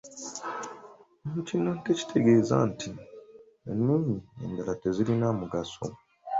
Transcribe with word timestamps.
Kino 1.47 1.71
tekitegeeza 1.85 2.55
nti 2.69 2.89
ennimi 3.71 4.15
endala 4.43 4.73
tezirina 4.81 5.27
mugaso. 5.39 5.83